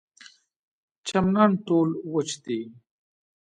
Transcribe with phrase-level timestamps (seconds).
[1.07, 2.61] چمنان ټول وچ دي.